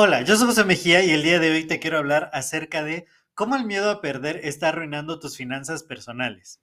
Hola, 0.00 0.22
yo 0.22 0.36
soy 0.36 0.46
José 0.46 0.64
Mejía 0.64 1.02
y 1.02 1.10
el 1.10 1.24
día 1.24 1.40
de 1.40 1.50
hoy 1.50 1.64
te 1.64 1.80
quiero 1.80 1.98
hablar 1.98 2.30
acerca 2.32 2.84
de 2.84 3.06
cómo 3.34 3.56
el 3.56 3.64
miedo 3.64 3.90
a 3.90 4.00
perder 4.00 4.40
está 4.44 4.68
arruinando 4.68 5.18
tus 5.18 5.36
finanzas 5.36 5.82
personales. 5.82 6.60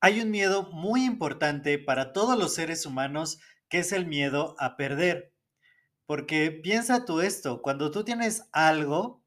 Hay 0.00 0.20
un 0.20 0.30
miedo 0.30 0.70
muy 0.70 1.04
importante 1.04 1.80
para 1.80 2.12
todos 2.12 2.38
los 2.38 2.54
seres 2.54 2.86
humanos 2.86 3.40
que 3.68 3.80
es 3.80 3.90
el 3.90 4.06
miedo 4.06 4.54
a 4.60 4.76
perder. 4.76 5.32
Porque 6.06 6.52
piensa 6.52 7.04
tú 7.04 7.20
esto, 7.20 7.62
cuando 7.62 7.90
tú 7.90 8.04
tienes 8.04 8.44
algo 8.52 9.22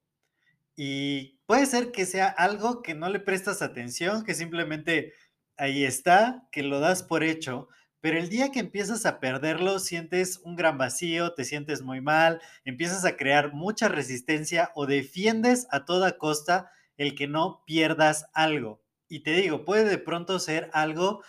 y 0.77 1.37
puede 1.45 1.65
ser 1.65 1.91
que 1.91 2.05
sea 2.05 2.27
algo 2.27 2.81
que 2.81 2.95
no 2.95 3.09
le 3.09 3.19
prestas 3.19 3.61
atención, 3.61 4.23
que 4.23 4.33
simplemente 4.33 5.13
ahí 5.57 5.83
está, 5.83 6.47
que 6.51 6.63
lo 6.63 6.79
das 6.79 7.03
por 7.03 7.23
hecho, 7.25 7.67
pero 8.01 8.17
el 8.17 8.29
día 8.29 8.51
que 8.51 8.59
empiezas 8.59 9.05
a 9.05 9.19
perderlo, 9.19 9.77
sientes 9.77 10.39
un 10.43 10.55
gran 10.55 10.77
vacío, 10.79 11.33
te 11.35 11.45
sientes 11.45 11.83
muy 11.83 12.01
mal, 12.01 12.41
empiezas 12.65 13.05
a 13.05 13.15
crear 13.15 13.53
mucha 13.53 13.87
resistencia 13.87 14.71
o 14.73 14.87
defiendes 14.87 15.67
a 15.69 15.85
toda 15.85 16.17
costa 16.17 16.71
el 16.97 17.13
que 17.13 17.27
no 17.27 17.63
pierdas 17.65 18.25
algo. 18.33 18.81
Y 19.07 19.21
te 19.21 19.33
digo, 19.33 19.65
puede 19.65 19.85
de 19.85 19.99
pronto 19.99 20.39
ser 20.39 20.71
algo 20.73 21.23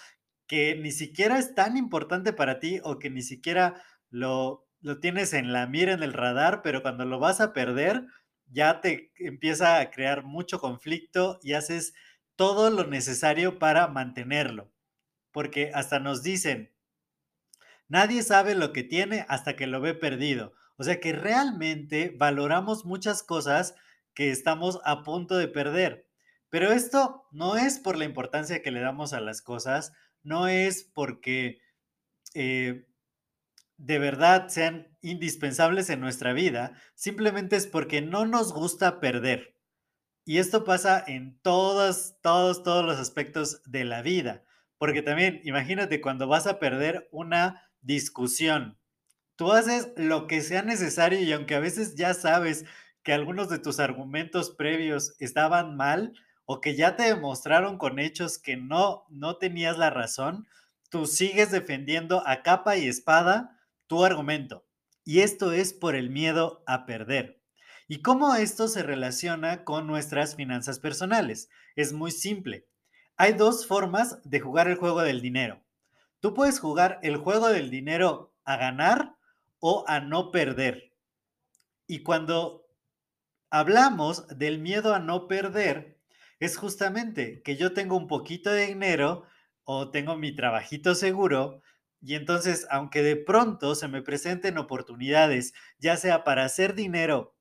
que 0.47 0.75
ni 0.77 0.93
siquiera 0.93 1.39
es 1.39 1.55
tan 1.55 1.77
importante 1.77 2.33
para 2.33 2.59
ti 2.59 2.81
o 2.85 2.99
que 2.99 3.11
ni 3.11 3.23
siquiera 3.23 3.83
lo, 4.09 4.67
lo 4.81 4.99
tienes 4.99 5.35
en 5.35 5.53
la 5.53 5.67
mira, 5.67 5.93
en 5.93 6.03
el 6.03 6.15
radar, 6.15 6.63
pero 6.63 6.83
cuando 6.83 7.05
lo 7.05 7.19
vas 7.19 7.41
a 7.43 7.53
perder, 7.53 8.07
ya 8.47 8.81
te 8.81 9.13
empieza 9.17 9.79
a 9.79 9.91
crear 9.91 10.25
mucho 10.25 10.59
conflicto 10.59 11.39
y 11.43 11.53
haces 11.53 11.93
todo 12.35 12.71
lo 12.71 12.87
necesario 12.87 13.59
para 13.59 13.89
mantenerlo 13.89 14.72
porque 15.33 15.71
hasta 15.75 15.99
nos 15.99 16.23
dicen, 16.23 16.73
nadie 17.89 18.23
sabe 18.23 18.55
lo 18.55 18.73
que 18.73 18.83
tiene 18.83 19.27
hasta 19.29 19.57
que 19.57 19.67
lo 19.67 19.81
ve 19.81 19.95
perdido. 19.95 20.53
O 20.77 20.85
sea 20.85 21.01
que 21.01 21.13
realmente 21.13 22.15
valoramos 22.17 22.85
muchas 22.85 23.23
cosas 23.23 23.75
que 24.15 24.31
estamos 24.31 24.81
a 24.85 25.03
punto 25.03 25.37
de 25.37 25.49
perder. 25.49 26.09
Pero 26.51 26.71
esto 26.71 27.27
no 27.33 27.57
es 27.57 27.79
por 27.79 27.97
la 27.97 28.05
importancia 28.05 28.63
que 28.63 28.71
le 28.71 28.81
damos 28.81 29.13
a 29.13 29.21
las 29.21 29.43
cosas, 29.43 29.93
no 30.23 30.49
es 30.49 30.85
porque 30.85 31.61
eh, 32.35 32.87
de 33.79 33.99
verdad 33.99 34.49
sean 34.49 34.97
indispensables 35.01 35.91
en 35.91 36.01
nuestra 36.01 36.33
vida, 36.33 36.75
simplemente 36.95 37.57
es 37.57 37.67
porque 37.67 38.03
no 38.03 38.27
nos 38.27 38.53
gusta 38.53 39.01
perder. 39.01 39.57
Y 40.25 40.39
esto 40.39 40.65
pasa 40.65 41.03
en 41.07 41.39
todos, 41.41 42.17
todos, 42.23 42.63
todos 42.63 42.85
los 42.85 42.99
aspectos 42.99 43.63
de 43.65 43.85
la 43.85 44.03
vida. 44.03 44.45
Porque 44.83 45.01
también, 45.01 45.41
imagínate 45.45 46.01
cuando 46.01 46.27
vas 46.27 46.49
a 46.49 46.59
perder 46.59 47.09
una 47.13 47.71
discusión. 47.83 48.81
Tú 49.37 49.53
haces 49.53 49.93
lo 49.95 50.27
que 50.27 50.41
sea 50.41 50.63
necesario 50.63 51.21
y 51.21 51.31
aunque 51.31 51.55
a 51.55 51.61
veces 51.61 51.95
ya 51.95 52.15
sabes 52.15 52.65
que 53.05 53.13
algunos 53.13 53.49
de 53.49 53.61
tus 53.61 53.79
argumentos 53.79 54.51
previos 54.51 55.15
estaban 55.21 55.77
mal 55.77 56.15
o 56.47 56.61
que 56.61 56.75
ya 56.75 56.97
te 56.97 57.05
demostraron 57.05 57.79
con 57.79 58.01
hechos 58.01 58.39
que 58.39 58.57
no, 58.57 59.05
no 59.09 59.37
tenías 59.37 59.79
la 59.79 59.91
razón, 59.91 60.49
tú 60.91 61.07
sigues 61.07 61.53
defendiendo 61.53 62.27
a 62.27 62.43
capa 62.43 62.77
y 62.77 62.89
espada 62.89 63.61
tu 63.87 64.05
argumento. 64.05 64.67
Y 65.05 65.21
esto 65.21 65.53
es 65.53 65.73
por 65.73 65.95
el 65.95 66.11
miedo 66.11 66.65
a 66.67 66.87
perder. 66.87 67.41
¿Y 67.87 68.03
cómo 68.03 68.35
esto 68.35 68.67
se 68.67 68.83
relaciona 68.83 69.63
con 69.63 69.87
nuestras 69.87 70.35
finanzas 70.35 70.81
personales? 70.81 71.51
Es 71.77 71.93
muy 71.93 72.11
simple. 72.11 72.67
Hay 73.17 73.35
dos 73.35 73.67
formas 73.67 74.19
de 74.25 74.41
jugar 74.41 74.69
el 74.69 74.77
juego 74.77 75.03
del 75.03 75.21
dinero. 75.21 75.61
Tú 76.21 76.35
puedes 76.35 76.61
jugar 76.61 76.99
el 77.03 77.17
juego 77.17 77.49
del 77.49 77.71
dinero 77.71 78.35
a 78.45 78.57
ganar 78.57 79.17
o 79.59 79.85
a 79.87 80.01
no 80.01 80.31
perder. 80.31 80.93
Y 81.87 82.03
cuando 82.03 82.67
hablamos 83.51 84.27
del 84.29 84.59
miedo 84.59 84.95
a 84.95 84.99
no 84.99 85.29
perder, 85.29 85.99
es 86.41 86.57
justamente 86.57 87.43
que 87.43 87.57
yo 87.57 87.73
tengo 87.73 87.97
un 87.97 88.09
poquito 88.09 88.51
de 88.51 88.67
dinero 88.67 89.25
o 89.65 89.91
tengo 89.91 90.17
mi 90.17 90.35
trabajito 90.35 90.95
seguro 90.95 91.63
y 92.05 92.17
entonces, 92.17 92.67
aunque 92.69 93.03
de 93.03 93.17
pronto 93.17 93.77
se 93.77 93.87
me 93.87 94.03
presenten 94.03 94.59
oportunidades, 94.59 95.55
ya 95.79 95.97
sea 95.97 96.25
para 96.25 96.45
hacer 96.45 96.75
dinero 96.75 97.37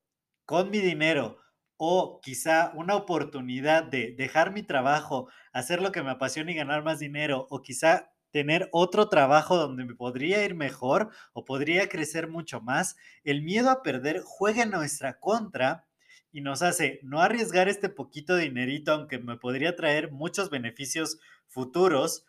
con 0.46 0.70
mi 0.70 0.80
dinero 0.80 1.41
o 1.84 2.22
quizá 2.22 2.72
una 2.76 2.96
oportunidad 2.96 3.82
de 3.82 4.14
dejar 4.16 4.54
mi 4.54 4.62
trabajo, 4.62 5.32
hacer 5.52 5.82
lo 5.82 5.92
que 5.92 6.04
me 6.04 6.12
apasiona 6.12 6.52
y 6.52 6.54
ganar 6.54 6.84
más 6.84 7.00
dinero, 7.00 7.48
o 7.50 7.64
quizá 7.64 8.12
tener 8.30 8.70
otro 8.72 9.10
trabajo 9.10 9.58
donde 9.58 9.86
me 9.86 9.96
podría 9.96 10.46
ir 10.46 10.54
mejor 10.54 11.10
o 11.34 11.44
podría 11.44 11.90
crecer 11.90 12.28
mucho 12.28 12.62
más, 12.62 12.98
el 13.24 13.42
miedo 13.42 13.72
a 13.72 13.82
perder 13.82 14.22
juega 14.24 14.62
en 14.62 14.70
nuestra 14.70 15.20
contra 15.20 15.88
y 16.32 16.42
nos 16.42 16.62
hace 16.62 17.00
no 17.02 17.20
arriesgar 17.20 17.68
este 17.68 17.90
poquito 17.90 18.36
dinerito, 18.36 18.92
aunque 18.92 19.18
me 19.18 19.38
podría 19.38 19.76
traer 19.76 20.12
muchos 20.12 20.52
beneficios 20.52 21.18
futuros. 21.48 22.28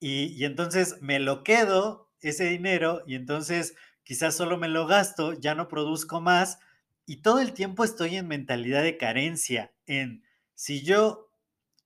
Y, 0.00 0.34
y 0.38 0.44
entonces 0.44 1.00
me 1.00 1.18
lo 1.18 1.42
quedo 1.42 2.10
ese 2.20 2.44
dinero 2.44 3.04
y 3.06 3.14
entonces 3.14 3.74
quizás 4.04 4.36
solo 4.36 4.58
me 4.58 4.68
lo 4.68 4.86
gasto, 4.86 5.32
ya 5.32 5.54
no 5.54 5.66
produzco 5.68 6.20
más 6.20 6.58
y 7.08 7.22
todo 7.22 7.40
el 7.40 7.54
tiempo 7.54 7.84
estoy 7.84 8.16
en 8.16 8.28
mentalidad 8.28 8.82
de 8.82 8.98
carencia, 8.98 9.72
en 9.86 10.24
si 10.54 10.84
yo 10.84 11.30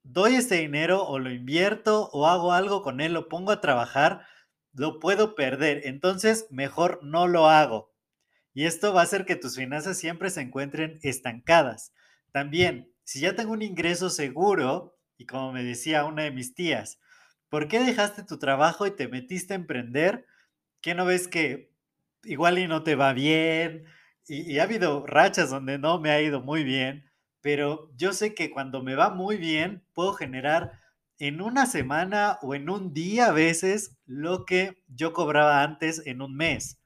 doy 0.02 0.34
ese 0.34 0.56
dinero 0.56 1.06
o 1.06 1.20
lo 1.20 1.30
invierto 1.30 2.10
o 2.12 2.26
hago 2.26 2.52
algo 2.52 2.82
con 2.82 3.00
él, 3.00 3.12
lo 3.12 3.28
pongo 3.28 3.52
a 3.52 3.60
trabajar, 3.60 4.26
lo 4.72 4.98
puedo 4.98 5.36
perder. 5.36 5.82
Entonces, 5.84 6.48
mejor 6.50 6.98
no 7.04 7.28
lo 7.28 7.48
hago. 7.48 7.94
Y 8.52 8.66
esto 8.66 8.92
va 8.92 9.02
a 9.02 9.04
hacer 9.04 9.24
que 9.24 9.36
tus 9.36 9.54
finanzas 9.54 9.96
siempre 9.96 10.28
se 10.28 10.40
encuentren 10.40 10.98
estancadas. 11.04 11.92
También, 12.32 12.92
si 13.04 13.20
ya 13.20 13.36
tengo 13.36 13.52
un 13.52 13.62
ingreso 13.62 14.10
seguro, 14.10 14.98
y 15.16 15.26
como 15.26 15.52
me 15.52 15.62
decía 15.62 16.04
una 16.04 16.24
de 16.24 16.32
mis 16.32 16.52
tías, 16.56 16.98
¿por 17.48 17.68
qué 17.68 17.78
dejaste 17.78 18.24
tu 18.24 18.40
trabajo 18.40 18.88
y 18.88 18.96
te 18.96 19.06
metiste 19.06 19.52
a 19.52 19.56
emprender? 19.56 20.26
¿Qué 20.80 20.96
no 20.96 21.04
ves 21.04 21.28
que 21.28 21.70
igual 22.24 22.58
y 22.58 22.66
no 22.66 22.82
te 22.82 22.96
va 22.96 23.12
bien? 23.12 23.86
Y, 24.26 24.58
ha 24.58 24.64
habido 24.64 25.06
rachas 25.06 25.50
donde 25.50 25.78
no 25.78 25.98
me 25.98 26.10
ha 26.10 26.20
ido 26.20 26.40
muy 26.40 26.64
bien, 26.64 27.10
pero 27.40 27.90
yo 27.96 28.12
sé 28.12 28.34
que 28.34 28.50
cuando 28.50 28.82
me 28.82 28.94
va 28.94 29.10
muy 29.10 29.36
bien, 29.36 29.84
puedo 29.92 30.12
generar 30.12 30.78
en 31.18 31.40
una 31.40 31.66
semana 31.66 32.38
o 32.42 32.54
en 32.54 32.70
un 32.70 32.92
día 32.94 33.26
a 33.26 33.32
veces 33.32 33.98
lo 34.06 34.44
que 34.44 34.82
yo 34.88 35.12
cobraba 35.12 35.62
antes 35.62 36.02
en 36.06 36.22
un 36.22 36.36
mes. 36.36 36.78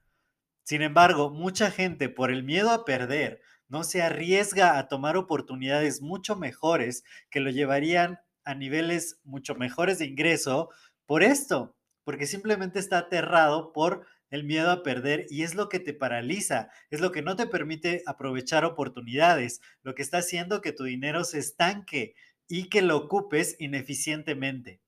Sin 0.63 0.81
embargo, 0.81 1.29
mucha 1.29 1.71
gente 1.71 2.09
por 2.09 2.31
el 2.31 2.43
miedo 2.43 2.71
a 2.71 2.85
perder 2.85 3.41
no 3.69 3.83
se 3.83 4.01
arriesga 4.01 4.77
a 4.77 4.87
tomar 4.87 5.17
oportunidades 5.17 6.01
mucho 6.01 6.35
mejores 6.35 7.03
que 7.29 7.39
lo 7.39 7.49
llevarían 7.49 8.19
a 8.43 8.55
niveles 8.55 9.19
mucho 9.23 9.55
mejores 9.55 9.99
de 9.99 10.05
ingreso 10.05 10.69
por 11.05 11.23
esto, 11.23 11.75
porque 12.03 12.27
simplemente 12.27 12.79
está 12.79 12.99
aterrado 12.99 13.73
por 13.73 14.05
el 14.29 14.43
miedo 14.43 14.71
a 14.71 14.83
perder 14.83 15.25
y 15.29 15.43
es 15.43 15.55
lo 15.55 15.69
que 15.69 15.79
te 15.79 15.93
paraliza, 15.93 16.69
es 16.89 16.99
lo 16.99 17.11
que 17.11 17.21
no 17.21 17.35
te 17.35 17.47
permite 17.47 18.03
aprovechar 18.05 18.65
oportunidades, 18.65 19.61
lo 19.83 19.95
que 19.95 20.01
está 20.01 20.19
haciendo 20.19 20.61
que 20.61 20.71
tu 20.71 20.83
dinero 20.83 21.23
se 21.23 21.39
estanque 21.39 22.15
y 22.47 22.69
que 22.69 22.81
lo 22.81 22.97
ocupes 22.97 23.55
ineficientemente. 23.59 24.81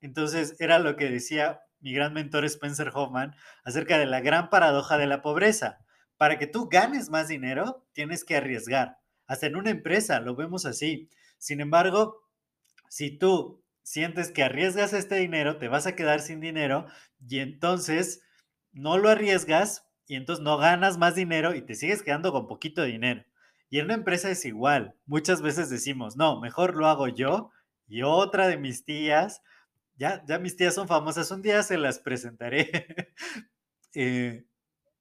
Entonces, 0.00 0.56
era 0.58 0.78
lo 0.78 0.96
que 0.96 1.10
decía 1.10 1.62
mi 1.80 1.92
gran 1.92 2.12
mentor 2.12 2.44
Spencer 2.44 2.90
Hoffman 2.94 3.34
acerca 3.64 3.98
de 3.98 4.06
la 4.06 4.20
gran 4.20 4.50
paradoja 4.50 4.98
de 4.98 5.06
la 5.06 5.22
pobreza. 5.22 5.78
Para 6.16 6.38
que 6.38 6.46
tú 6.46 6.68
ganes 6.68 7.10
más 7.10 7.28
dinero, 7.28 7.86
tienes 7.92 8.24
que 8.24 8.36
arriesgar. 8.36 8.98
Hasta 9.26 9.46
en 9.46 9.56
una 9.56 9.70
empresa 9.70 10.20
lo 10.20 10.34
vemos 10.34 10.64
así. 10.66 11.10
Sin 11.38 11.60
embargo, 11.60 12.22
si 12.88 13.10
tú 13.10 13.62
sientes 13.82 14.30
que 14.30 14.42
arriesgas 14.42 14.92
este 14.92 15.16
dinero, 15.16 15.58
te 15.58 15.68
vas 15.68 15.86
a 15.86 15.94
quedar 15.94 16.20
sin 16.20 16.40
dinero 16.40 16.86
y 17.28 17.40
entonces 17.40 18.22
no 18.76 18.98
lo 18.98 19.08
arriesgas 19.08 19.86
y 20.06 20.16
entonces 20.16 20.44
no 20.44 20.58
ganas 20.58 20.98
más 20.98 21.14
dinero 21.14 21.54
y 21.54 21.62
te 21.62 21.74
sigues 21.74 22.02
quedando 22.02 22.32
con 22.32 22.46
poquito 22.46 22.82
dinero. 22.82 23.24
Y 23.68 23.78
en 23.78 23.86
una 23.86 23.94
empresa 23.94 24.30
es 24.30 24.44
igual. 24.44 24.94
Muchas 25.06 25.42
veces 25.42 25.70
decimos, 25.70 26.16
no, 26.16 26.40
mejor 26.40 26.76
lo 26.76 26.86
hago 26.86 27.08
yo 27.08 27.50
y 27.88 28.02
otra 28.02 28.46
de 28.48 28.56
mis 28.56 28.84
tías 28.84 29.42
ya, 29.96 30.22
ya 30.26 30.38
mis 30.38 30.56
tías 30.56 30.74
son 30.74 30.88
famosas, 30.88 31.30
un 31.30 31.42
día 31.42 31.62
se 31.62 31.78
las 31.78 31.98
presentaré. 31.98 32.70
Eh, 33.98 34.44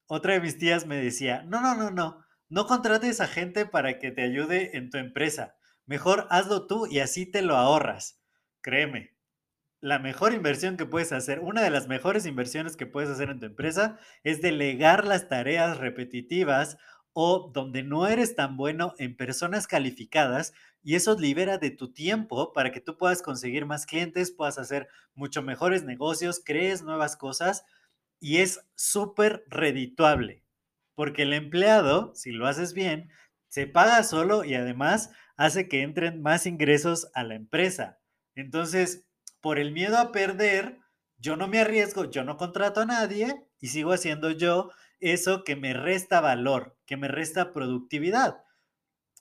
otra 0.07 0.35
de 0.35 0.39
mis 0.39 0.57
tías 0.57 0.85
me 0.85 0.95
decía, 0.95 1.43
no, 1.43 1.59
no, 1.59 1.75
no, 1.75 1.91
no, 1.91 2.25
no 2.47 2.65
contrates 2.65 3.19
a 3.19 3.27
gente 3.27 3.65
para 3.65 3.99
que 3.99 4.09
te 4.09 4.21
ayude 4.21 4.77
en 4.77 4.89
tu 4.89 4.97
empresa. 4.97 5.57
Mejor 5.85 6.27
hazlo 6.29 6.65
tú 6.65 6.87
y 6.87 6.99
así 6.99 7.25
te 7.25 7.41
lo 7.41 7.57
ahorras. 7.57 8.21
Créeme, 8.61 9.14
la 9.85 9.99
mejor 9.99 10.33
inversión 10.33 10.77
que 10.77 10.87
puedes 10.87 11.11
hacer, 11.11 11.41
una 11.41 11.61
de 11.61 11.69
las 11.69 11.87
mejores 11.87 12.25
inversiones 12.25 12.75
que 12.75 12.87
puedes 12.87 13.07
hacer 13.07 13.29
en 13.29 13.39
tu 13.39 13.45
empresa 13.45 13.99
es 14.23 14.41
delegar 14.41 15.05
las 15.05 15.29
tareas 15.29 15.77
repetitivas 15.77 16.79
o 17.13 17.51
donde 17.53 17.83
no 17.83 18.07
eres 18.07 18.35
tan 18.35 18.57
bueno 18.57 18.95
en 18.97 19.15
personas 19.15 19.67
calificadas 19.67 20.53
y 20.81 20.95
eso 20.95 21.15
libera 21.15 21.59
de 21.59 21.69
tu 21.69 21.93
tiempo 21.93 22.51
para 22.51 22.71
que 22.71 22.81
tú 22.81 22.97
puedas 22.97 23.21
conseguir 23.21 23.67
más 23.67 23.85
clientes, 23.85 24.31
puedas 24.31 24.57
hacer 24.57 24.87
mucho 25.13 25.43
mejores 25.43 25.83
negocios, 25.83 26.41
crees 26.43 26.81
nuevas 26.81 27.15
cosas 27.15 27.63
y 28.19 28.37
es 28.37 28.67
súper 28.73 29.45
redituable, 29.49 30.43
porque 30.95 31.21
el 31.21 31.33
empleado, 31.33 32.11
si 32.15 32.31
lo 32.31 32.47
haces 32.47 32.73
bien, 32.73 33.11
se 33.49 33.67
paga 33.67 34.01
solo 34.01 34.45
y 34.45 34.55
además 34.55 35.11
hace 35.37 35.67
que 35.67 35.83
entren 35.83 36.23
más 36.23 36.47
ingresos 36.47 37.11
a 37.13 37.23
la 37.23 37.35
empresa. 37.35 37.99
Entonces, 38.33 39.04
por 39.45 39.59
el 39.59 39.71
miedo 39.71 39.99
a 39.99 40.11
perder, 40.11 40.79
yo 41.19 41.37
no 41.37 41.47
me 41.47 41.59
arriesgo, 41.59 42.09
yo 42.09 42.23
no 42.23 42.35
contrato 42.35 42.81
a 42.81 42.87
nadie 42.87 43.45
y 43.59 43.67
sigo 43.67 43.93
haciendo 43.93 44.31
yo 44.31 44.71
eso 44.99 45.43
que 45.43 45.55
me 45.55 45.73
resta 45.73 46.19
valor, 46.19 46.75
que 46.87 46.97
me 46.97 47.07
resta 47.07 47.53
productividad. 47.53 48.37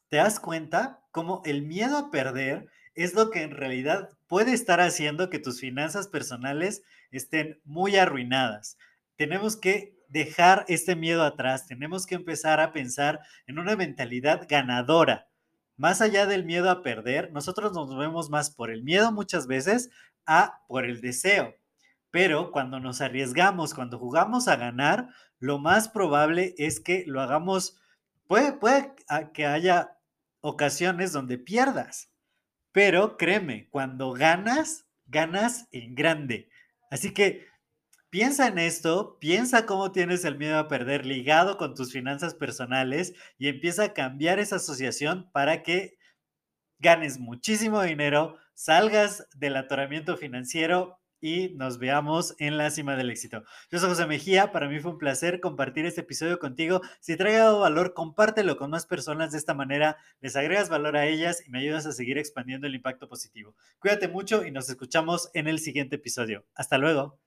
¿Te 0.09 0.17
das 0.17 0.41
cuenta 0.41 1.03
cómo 1.11 1.43
el 1.45 1.61
miedo 1.61 1.99
a 1.99 2.11
perder 2.11 2.71
es 2.95 3.13
lo 3.13 3.29
que 3.29 3.43
en 3.43 3.51
realidad 3.51 4.09
puede 4.27 4.55
estar 4.55 4.81
haciendo 4.81 5.29
que 5.29 5.41
tus 5.41 5.61
finanzas 5.61 6.09
personales 6.09 6.81
estén 7.11 7.61
muy 7.63 7.97
arruinadas? 7.97 8.79
Tenemos 9.17 9.59
que 9.59 9.95
dejar 10.09 10.65
este 10.69 10.97
miedo 10.97 11.23
atrás, 11.23 11.67
tenemos 11.67 12.07
que 12.07 12.15
empezar 12.15 12.61
a 12.61 12.73
pensar 12.73 13.21
en 13.47 13.59
una 13.59 13.77
mentalidad 13.77 14.47
ganadora. 14.49 15.29
Más 15.77 16.01
allá 16.01 16.25
del 16.25 16.45
miedo 16.45 16.71
a 16.71 16.83
perder, 16.83 17.33
nosotros 17.33 17.73
nos 17.73 17.89
movemos 17.91 18.31
más 18.31 18.51
por 18.51 18.71
el 18.71 18.85
miedo 18.85 19.11
muchas 19.13 19.49
veces 19.49 19.91
a 20.27 20.63
por 20.69 20.85
el 20.85 21.01
deseo. 21.01 21.55
Pero 22.11 22.51
cuando 22.53 22.79
nos 22.81 23.01
arriesgamos, 23.01 23.75
cuando 23.75 23.99
jugamos 23.99 24.49
a 24.49 24.57
ganar, 24.57 25.09
lo 25.39 25.59
más 25.59 25.89
probable 25.89 26.55
es 26.59 26.81
que 26.81 27.05
lo 27.07 27.21
hagamos, 27.21 27.81
puede, 28.27 28.53
puede 28.53 28.95
que 29.33 29.47
haya 29.47 29.99
ocasiones 30.41 31.13
donde 31.13 31.39
pierdas, 31.39 32.11
pero 32.71 33.17
créeme, 33.17 33.69
cuando 33.71 34.13
ganas, 34.13 34.87
ganas 35.07 35.69
en 35.73 35.95
grande. 35.95 36.49
Así 36.91 37.13
que 37.13 37.47
piensa 38.11 38.47
en 38.47 38.59
esto, 38.59 39.19
piensa 39.19 39.67
cómo 39.67 39.91
tienes 39.91 40.25
el 40.25 40.39
miedo 40.39 40.59
a 40.59 40.69
perder 40.69 41.07
ligado 41.07 41.57
con 41.57 41.75
tus 41.75 41.93
finanzas 41.93 42.35
personales 42.35 43.15
y 43.39 43.49
empieza 43.49 43.85
a 43.85 43.93
cambiar 43.93 44.39
esa 44.39 44.57
asociación 44.57 45.31
para 45.33 45.63
que 45.63 45.99
ganes 46.79 47.19
muchísimo 47.19 47.83
dinero, 47.83 48.37
salgas 48.55 49.29
del 49.37 49.57
atoramiento 49.57 50.17
financiero 50.17 50.99
y 51.25 51.55
nos 51.55 51.79
veamos 51.79 52.35
en 52.39 52.59
la 52.59 52.71
cima 52.71 52.97
del 52.97 53.11
éxito. 53.11 53.45
Yo 53.71 53.79
soy 53.79 53.89
José 53.89 54.07
Mejía, 54.07 54.53
para 54.53 54.69
mí 54.69 54.79
fue 54.79 54.91
un 54.93 54.99
placer 54.99 55.41
compartir 55.41 55.87
este 55.87 56.03
episodio 56.03 56.39
contigo. 56.39 56.83
Si 57.01 57.17
te 57.17 57.23
ha 57.35 57.39
dado 57.39 57.61
valor, 57.61 57.95
compártelo 57.95 58.59
con 58.59 58.71
más 58.71 58.85
personas 58.85 59.33
de 59.33 59.39
esta 59.39 59.55
manera, 59.55 59.97
les 60.21 60.37
agregas 60.37 60.69
valor 60.69 60.99
a 60.99 61.07
ellas 61.07 61.43
y 61.47 61.51
me 61.51 61.61
ayudas 61.61 61.87
a 61.87 61.93
seguir 61.93 62.19
expandiendo 62.19 62.67
el 62.67 62.75
impacto 62.75 63.09
positivo. 63.09 63.57
Cuídate 63.79 64.09
mucho 64.09 64.45
y 64.45 64.51
nos 64.51 64.69
escuchamos 64.69 65.31
en 65.33 65.49
el 65.49 65.61
siguiente 65.61 65.97
episodio. 65.97 66.45
Hasta 66.55 66.77
luego. 66.77 67.25